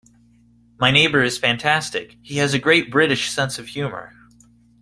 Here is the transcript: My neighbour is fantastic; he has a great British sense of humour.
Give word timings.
My 0.79 0.89
neighbour 0.89 1.21
is 1.21 1.37
fantastic; 1.37 2.17
he 2.23 2.37
has 2.37 2.55
a 2.55 2.57
great 2.57 2.89
British 2.89 3.29
sense 3.29 3.59
of 3.59 3.67
humour. 3.67 4.15